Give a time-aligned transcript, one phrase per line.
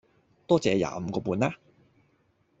[0.47, 1.53] 多謝廿五個半吖